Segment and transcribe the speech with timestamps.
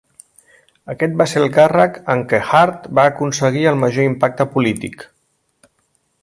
[0.93, 5.07] Aquest va ser el càrrec en què Hurd va aconseguir el major impacte polític.